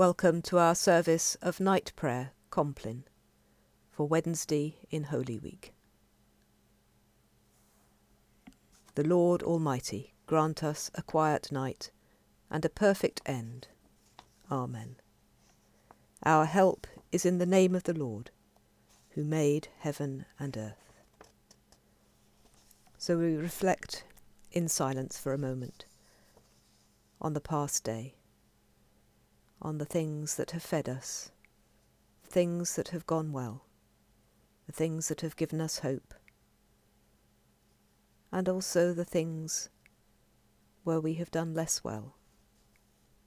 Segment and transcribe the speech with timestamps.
[0.00, 3.04] Welcome to our service of night prayer, Compline,
[3.90, 5.74] for Wednesday in Holy Week.
[8.94, 11.90] The Lord Almighty grant us a quiet night
[12.50, 13.68] and a perfect end.
[14.50, 14.96] Amen.
[16.24, 18.30] Our help is in the name of the Lord,
[19.10, 20.94] who made heaven and earth.
[22.96, 24.04] So we reflect
[24.50, 25.84] in silence for a moment
[27.20, 28.14] on the past day,
[29.62, 31.30] on the things that have fed us,
[32.24, 33.66] things that have gone well,
[34.66, 36.14] the things that have given us hope,
[38.32, 39.68] and also the things
[40.84, 42.16] where we have done less well,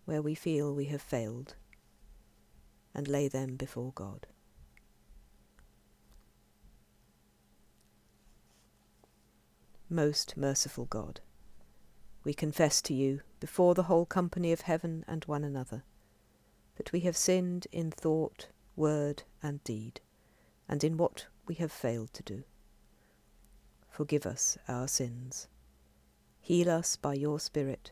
[0.06, 1.56] where we feel we have failed,
[2.95, 4.26] and lay them before God.
[9.88, 11.20] Most merciful God,
[12.23, 15.84] we confess to you before the whole company of heaven and one another
[16.76, 20.02] that we have sinned in thought, word, and deed,
[20.67, 22.44] and in what we have failed to do.
[23.89, 25.48] Forgive us our sins.
[26.42, 27.92] Heal us by your Spirit,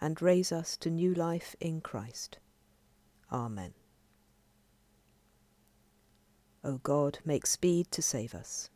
[0.00, 2.38] and raise us to new life in Christ.
[3.32, 3.74] Amen.
[6.62, 8.70] O God, make speed to save us.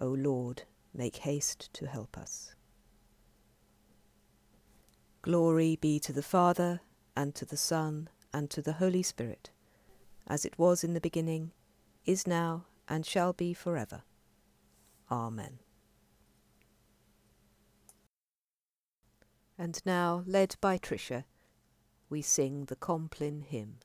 [0.00, 2.54] O Lord, make haste to help us.
[5.22, 6.80] Glory be to the Father,
[7.16, 9.50] and to the Son, and to the Holy Spirit,
[10.26, 11.52] as it was in the beginning,
[12.06, 14.02] is now, and shall be for ever.
[15.10, 15.58] Amen.
[19.58, 21.24] And now, led by Tricia,
[22.08, 23.76] we sing the Compline hymn.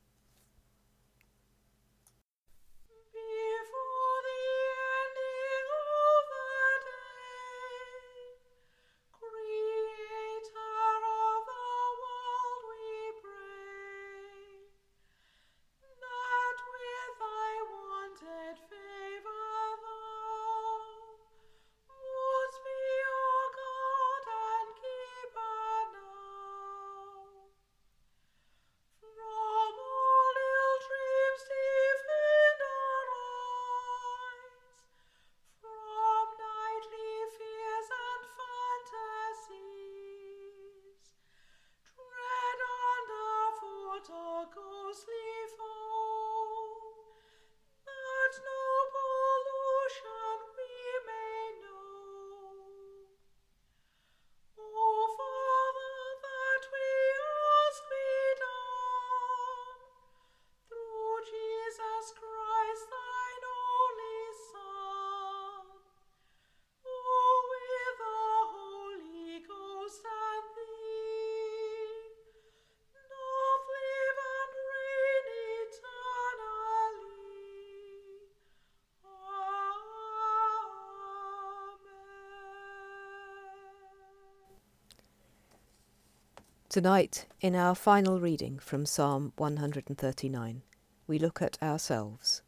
[86.75, 90.61] Tonight, in our final reading from Psalm 139,
[91.07, 92.41] we look at ourselves,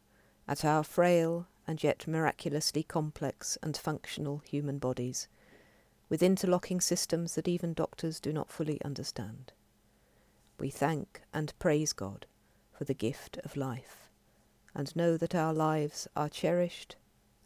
[0.46, 5.28] at our frail and yet miraculously complex and functional human bodies,
[6.10, 9.54] with interlocking systems that even doctors do not fully understand.
[10.60, 12.26] We thank and praise God
[12.76, 14.10] for the gift of life,
[14.74, 16.96] and know that our lives are cherished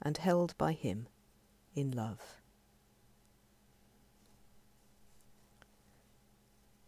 [0.02, 1.06] and held by Him
[1.76, 2.41] in love.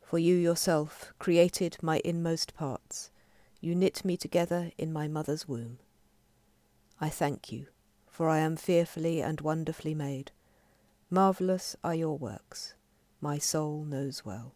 [0.05, 3.11] For you yourself created my inmost parts.
[3.61, 5.79] You knit me together in my mother's womb.
[7.01, 7.67] I thank you,
[8.07, 10.31] for I am fearfully and wonderfully made.
[11.09, 12.75] Marvellous are your works,
[13.21, 14.55] my soul knows well.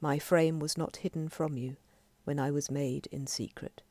[0.00, 1.76] My frame was not hidden from you
[2.24, 3.82] when I was made in secret,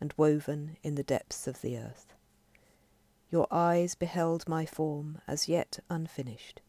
[0.00, 2.14] and woven in the depths of the earth.
[3.30, 6.62] Your eyes beheld my form as yet unfinished.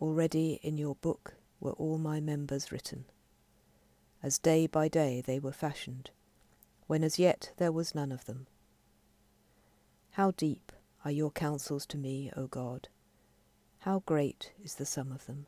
[0.00, 3.04] Already in your book were all my members written,
[4.22, 6.10] as day by day they were fashioned,
[6.86, 8.46] when as yet there was none of them.
[10.12, 10.72] How deep
[11.04, 12.88] are your counsels to me, O God!
[13.80, 15.46] How great is the sum of them!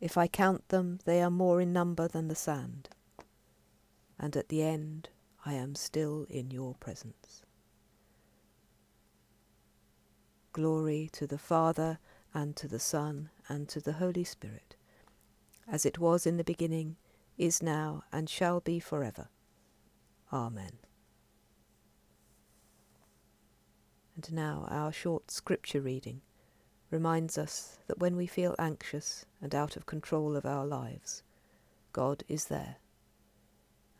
[0.00, 2.90] If I count them, they are more in number than the sand,
[4.18, 5.08] and at the end
[5.46, 7.42] I am still in your presence.
[10.52, 11.98] Glory to the Father,
[12.32, 14.76] and to the Son, and to the Holy Spirit,
[15.70, 16.96] as it was in the beginning,
[17.36, 19.28] is now, and shall be for ever.
[20.32, 20.78] Amen.
[24.16, 26.20] And now our short scripture reading
[26.90, 31.22] reminds us that when we feel anxious and out of control of our lives,
[31.92, 32.76] God is there,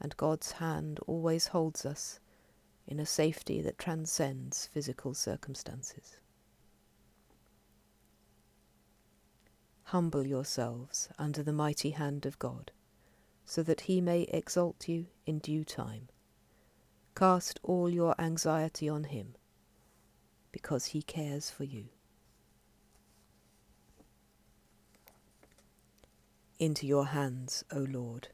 [0.00, 2.20] and God's hand always holds us
[2.86, 6.20] in a safety that transcends physical circumstances.
[9.88, 12.72] Humble yourselves under the mighty hand of God,
[13.44, 16.08] so that he may exalt you in due time.
[17.14, 19.36] Cast all your anxiety on him,
[20.50, 21.86] because he cares for you.
[26.58, 28.28] Into your hands, O Lord,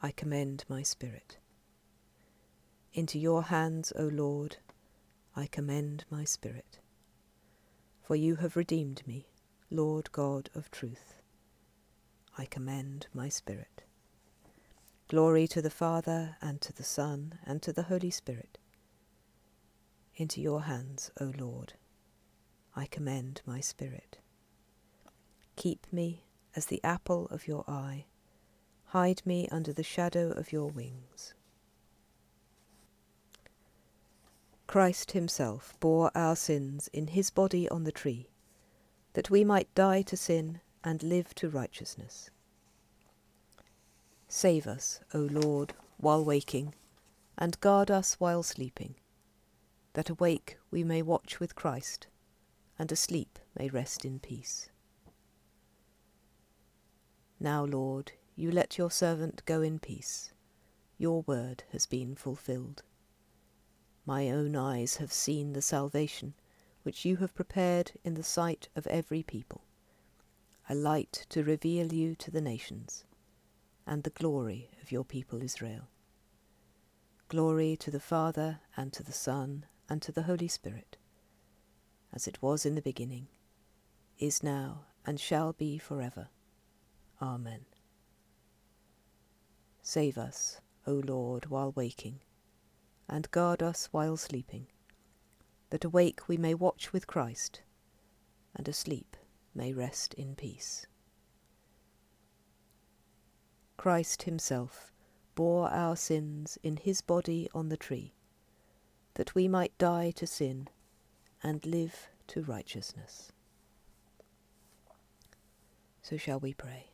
[0.00, 1.38] I commend my spirit.
[2.92, 4.58] Into your hands, O Lord,
[5.34, 6.78] I commend my spirit.
[8.02, 9.29] For you have redeemed me,
[9.72, 11.22] Lord God of truth.
[12.36, 13.84] I commend my spirit.
[15.08, 18.58] Glory to the Father, and to the Son, and to the Holy Spirit.
[20.16, 21.74] Into your hands, O Lord,
[22.74, 24.18] I commend my spirit.
[25.54, 26.24] Keep me
[26.56, 28.06] as the apple of your eye.
[28.86, 31.34] Hide me under the shadow of your wings.
[34.66, 38.30] Christ himself bore our sins in his body on the tree,
[39.14, 42.30] that we might die to sin and live to righteousness.
[44.28, 46.74] Save us, O Lord, while waking,
[47.36, 48.94] and guard us while sleeping,
[49.94, 52.06] that awake we may watch with Christ,
[52.78, 54.70] and asleep may rest in peace.
[57.40, 60.32] Now, Lord, you let your servant go in peace.
[60.98, 62.82] Your word has been fulfilled.
[64.06, 66.34] My own eyes have seen the salvation
[66.82, 69.62] which you have prepared in the sight of every people,
[70.68, 73.04] a light to reveal you to the nations,
[73.86, 75.88] and the glory of your people Israel.
[77.28, 80.96] Glory to the Father, and to the Son, and to the Holy Spirit,
[82.12, 83.28] as it was in the beginning,
[84.18, 86.28] is now, and shall be for ever.
[87.22, 87.64] Amen.
[89.82, 92.20] Save us, O Lord, while waking
[93.10, 94.68] and guard us while sleeping,
[95.70, 97.62] that awake we may watch with Christ,
[98.54, 99.16] and asleep
[99.54, 100.86] may rest in peace.
[103.76, 104.92] Christ himself
[105.34, 108.12] bore our sins in his body on the tree,
[109.14, 110.68] that we might die to sin
[111.42, 113.32] and live to righteousness.
[116.02, 116.90] So shall we pray.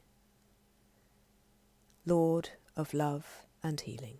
[2.05, 4.19] Lord of love and healing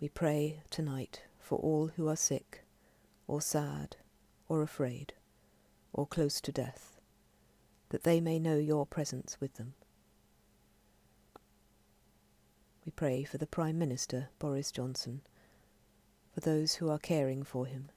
[0.00, 2.62] we pray tonight for all who are sick,
[3.28, 3.96] or sad,
[4.48, 5.12] or afraid,
[5.92, 6.98] or close to death,
[7.90, 9.74] that they may know your presence with them.
[12.84, 15.20] We pray for the Prime Minister, Boris Johnson,
[16.32, 17.90] for those who are caring for him,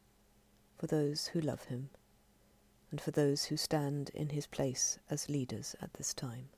[0.78, 1.90] for those who love him,
[2.92, 6.50] and for those who stand in his place as leaders at this time.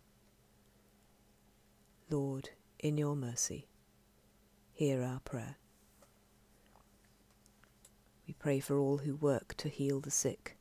[2.10, 2.50] Lord,
[2.80, 3.68] in your mercy,
[4.72, 5.58] hear our prayer.
[8.34, 10.58] We pray for all who work to heal the sick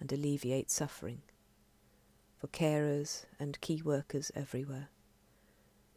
[0.00, 1.20] and alleviate suffering,
[2.38, 4.88] for carers and key workers everywhere,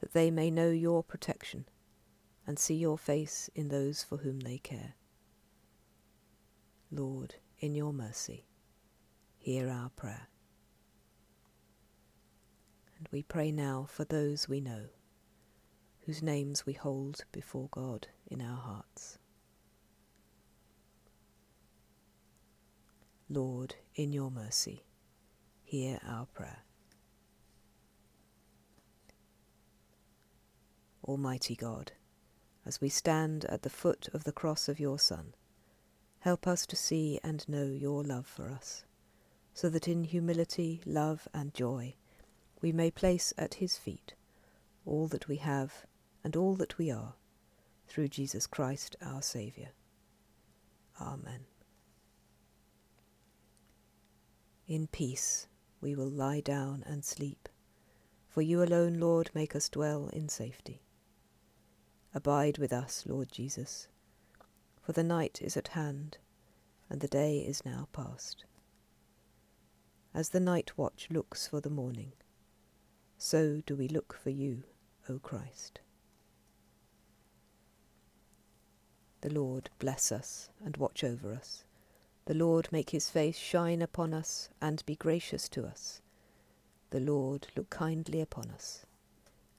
[0.02, 1.70] that they may know your protection
[2.46, 4.96] and see your face in those for whom they care.
[6.92, 8.46] Lord, in your mercy,
[9.38, 10.28] hear our prayer.
[12.98, 14.88] And we pray now for those we know
[16.06, 19.18] whose names we hold before God in our hearts.
[23.30, 24.86] Lord, in your mercy,
[25.64, 26.64] hear our prayer.
[31.04, 31.92] Almighty God,
[32.66, 35.34] as we stand at the foot of the cross of your Son,
[36.20, 38.86] help us to see and know your love for us,
[39.54, 41.96] so that in humility, love, and joy
[42.62, 44.14] we may place at his feet
[44.86, 45.86] all that we have
[46.24, 47.14] and all that we are,
[47.88, 49.70] through Jesus Christ our Saviour.
[51.00, 51.46] Amen.
[54.68, 55.48] In peace
[55.80, 57.50] we will lie down and sleep,
[58.28, 60.82] for you alone, Lord, make us dwell in safety.
[62.16, 63.88] Abide with us, Lord Jesus,
[64.82, 66.18] for the night is at hand,
[66.90, 68.46] and the day is now past.
[70.16, 72.14] As the night watch looks for the morning,
[73.20, 74.64] so do we look for you,
[75.08, 75.80] O Christ.
[79.22, 81.66] The Lord bless us and watch over us.
[82.26, 86.02] The Lord make his face shine upon us and be gracious to us.
[86.90, 88.86] The Lord look kindly upon us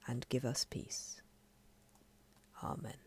[0.07, 1.23] and give us peace.
[2.63, 3.06] Amen.